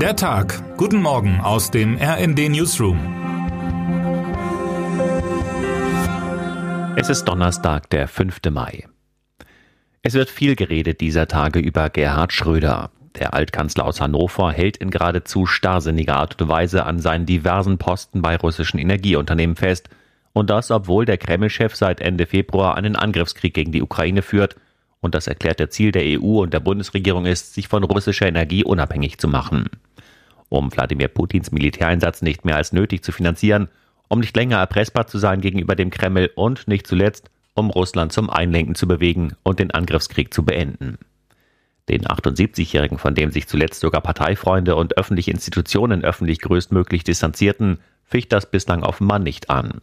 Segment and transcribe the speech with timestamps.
[0.00, 0.76] Der Tag.
[0.76, 2.98] Guten Morgen aus dem RND Newsroom.
[6.96, 8.40] Es ist Donnerstag, der 5.
[8.50, 8.84] Mai.
[10.02, 12.90] Es wird viel geredet dieser Tage über Gerhard Schröder.
[13.18, 18.20] Der Altkanzler aus Hannover hält in geradezu starrsinniger Art und Weise an seinen diversen Posten
[18.20, 19.88] bei russischen Energieunternehmen fest.
[20.34, 24.56] Und das, obwohl der Kreml-Chef seit Ende Februar einen Angriffskrieg gegen die Ukraine führt
[25.00, 29.16] und das erklärte Ziel der EU und der Bundesregierung ist, sich von russischer Energie unabhängig
[29.16, 29.70] zu machen
[30.48, 33.68] um Wladimir Putins Militäreinsatz nicht mehr als nötig zu finanzieren,
[34.08, 38.30] um nicht länger erpressbar zu sein gegenüber dem Kreml und nicht zuletzt, um Russland zum
[38.30, 40.98] Einlenken zu bewegen und den Angriffskrieg zu beenden.
[41.88, 48.32] Den 78-Jährigen, von dem sich zuletzt sogar Parteifreunde und öffentliche Institutionen öffentlich größtmöglich distanzierten, ficht
[48.32, 49.80] das bislang offenbar nicht an.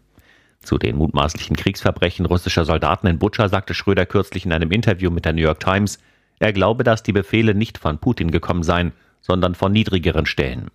[0.62, 5.26] Zu den mutmaßlichen Kriegsverbrechen russischer Soldaten in Butscha sagte Schröder kürzlich in einem Interview mit
[5.26, 6.00] der New York Times,
[6.40, 8.94] er glaube, dass die Befehle nicht von Putin gekommen seien,
[9.24, 10.70] sondern von niedrigeren Stellen.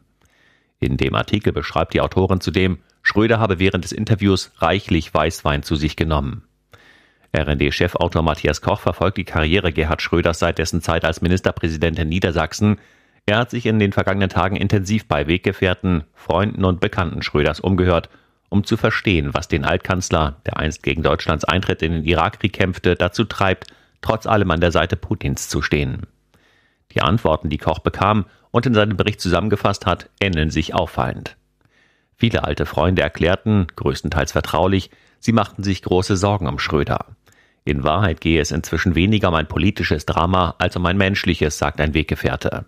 [0.80, 5.76] In dem Artikel beschreibt die Autorin zudem, Schröder habe während des Interviews reichlich Weißwein zu
[5.76, 6.42] sich genommen.
[7.36, 12.78] RND-Chefautor Matthias Koch verfolgt die Karriere Gerhard Schröders seit dessen Zeit als Ministerpräsident in Niedersachsen.
[13.26, 18.08] Er hat sich in den vergangenen Tagen intensiv bei Weggefährten, Freunden und Bekannten Schröders umgehört,
[18.48, 22.94] um zu verstehen, was den Altkanzler, der einst gegen Deutschlands Eintritt in den Irakkrieg kämpfte,
[22.94, 23.66] dazu treibt,
[24.00, 26.06] trotz allem an der Seite Putins zu stehen.
[26.98, 31.36] Die Antworten, die Koch bekam und in seinem Bericht zusammengefasst hat, ähneln sich auffallend.
[32.16, 37.06] Viele alte Freunde erklärten, größtenteils vertraulich, sie machten sich große Sorgen um Schröder.
[37.64, 41.80] In Wahrheit gehe es inzwischen weniger um ein politisches Drama als um ein menschliches, sagt
[41.80, 42.64] ein Weggefährte.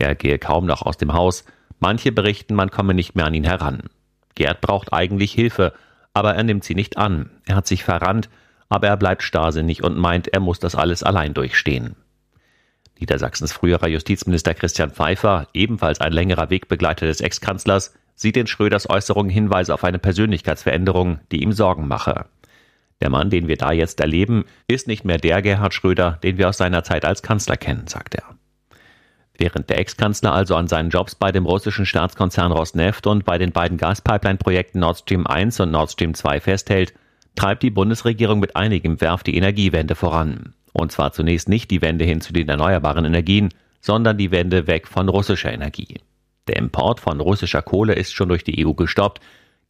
[0.00, 1.44] Er gehe kaum noch aus dem Haus,
[1.78, 3.84] manche berichten, man komme nicht mehr an ihn heran.
[4.34, 5.74] Gerd braucht eigentlich Hilfe,
[6.12, 7.30] aber er nimmt sie nicht an.
[7.46, 8.30] Er hat sich verrannt,
[8.68, 11.94] aber er bleibt starrsinnig und meint, er muss das alles allein durchstehen.
[13.00, 19.30] Niedersachsens früherer Justizminister Christian Pfeiffer, ebenfalls ein längerer Wegbegleiter des Ex-Kanzlers, sieht in Schröders Äußerungen
[19.30, 22.26] Hinweise auf eine Persönlichkeitsveränderung, die ihm Sorgen mache.
[23.00, 26.50] Der Mann, den wir da jetzt erleben, ist nicht mehr der Gerhard Schröder, den wir
[26.50, 28.24] aus seiner Zeit als Kanzler kennen, sagt er.
[29.38, 33.52] Während der Ex-Kanzler also an seinen Jobs bei dem russischen Staatskonzern Rosneft und bei den
[33.52, 36.92] beiden Gaspipeline-Projekten Nord Stream 1 und Nord Stream 2 festhält,
[37.36, 40.52] treibt die Bundesregierung mit einigem Werf die Energiewende voran.
[40.72, 43.50] Und zwar zunächst nicht die Wende hin zu den erneuerbaren Energien,
[43.80, 45.96] sondern die Wende weg von russischer Energie.
[46.48, 49.20] Der Import von russischer Kohle ist schon durch die EU gestoppt.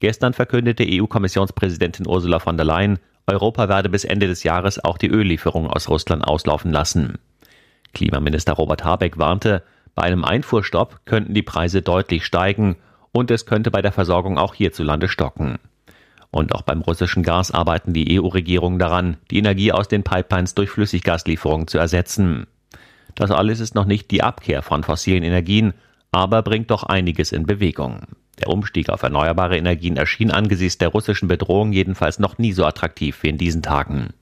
[0.00, 5.10] Gestern verkündete EU-Kommissionspräsidentin Ursula von der Leyen, Europa werde bis Ende des Jahres auch die
[5.10, 7.18] Öllieferungen aus Russland auslaufen lassen.
[7.92, 9.62] Klimaminister Robert Habeck warnte,
[9.94, 12.76] bei einem Einfuhrstopp könnten die Preise deutlich steigen
[13.12, 15.58] und es könnte bei der Versorgung auch hierzulande stocken.
[16.30, 20.70] Und auch beim russischen Gas arbeiten die EU-Regierungen daran, die Energie aus den Pipelines durch
[20.70, 22.46] Flüssiggaslieferungen zu ersetzen.
[23.16, 25.74] Das alles ist noch nicht die Abkehr von fossilen Energien,
[26.12, 28.02] aber bringt doch einiges in Bewegung.
[28.38, 33.22] Der Umstieg auf erneuerbare Energien erschien angesichts der russischen Bedrohung jedenfalls noch nie so attraktiv
[33.22, 34.14] wie in diesen Tagen.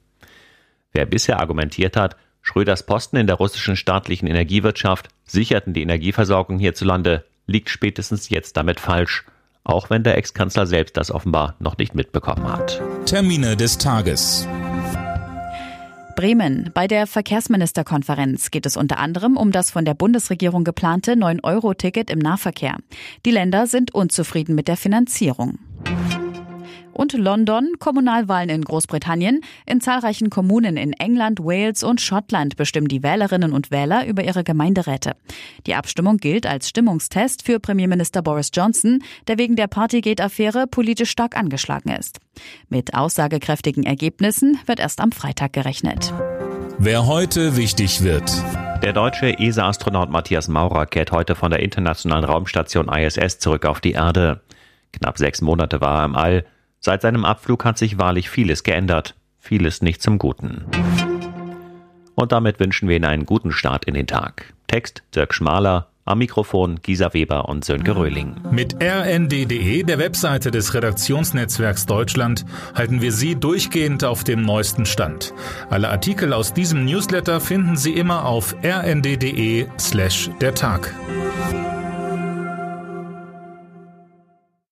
[0.92, 7.26] Wer bisher argumentiert hat, Schröders Posten in der russischen staatlichen Energiewirtschaft sicherten die Energieversorgung hierzulande,
[7.46, 9.24] liegt spätestens jetzt damit falsch
[9.68, 12.80] auch wenn der Ex-Kanzler selbst das offenbar noch nicht mitbekommen hat.
[13.06, 14.48] Termine des Tages.
[16.16, 16.70] Bremen.
[16.74, 22.18] Bei der Verkehrsministerkonferenz geht es unter anderem um das von der Bundesregierung geplante 9-Euro-Ticket im
[22.18, 22.76] Nahverkehr.
[23.24, 25.60] Die Länder sind unzufrieden mit der Finanzierung
[26.98, 29.40] und London, Kommunalwahlen in Großbritannien.
[29.66, 34.42] In zahlreichen Kommunen in England, Wales und Schottland bestimmen die Wählerinnen und Wähler über ihre
[34.42, 35.12] Gemeinderäte.
[35.66, 41.36] Die Abstimmung gilt als Stimmungstest für Premierminister Boris Johnson, der wegen der Partygate-Affäre politisch stark
[41.36, 42.18] angeschlagen ist.
[42.68, 46.12] Mit aussagekräftigen Ergebnissen wird erst am Freitag gerechnet.
[46.78, 48.32] Wer heute wichtig wird.
[48.82, 53.92] Der deutsche ESA-Astronaut Matthias Maurer kehrt heute von der internationalen Raumstation ISS zurück auf die
[53.92, 54.40] Erde.
[54.92, 56.44] Knapp sechs Monate war er im All.
[56.80, 60.64] Seit seinem Abflug hat sich wahrlich vieles geändert, vieles nicht zum Guten.
[62.14, 64.54] Und damit wünschen wir Ihnen einen guten Start in den Tag.
[64.66, 68.36] Text Dirk Schmaler, am Mikrofon Gisa Weber und Sönke Röhling.
[68.50, 72.44] Mit rnd.de, der Webseite des Redaktionsnetzwerks Deutschland,
[72.74, 75.34] halten wir Sie durchgehend auf dem neuesten Stand.
[75.70, 80.94] Alle Artikel aus diesem Newsletter finden Sie immer auf rnd.de slash der Tag.